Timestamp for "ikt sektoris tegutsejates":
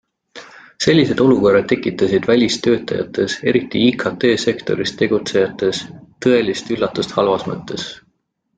3.91-5.85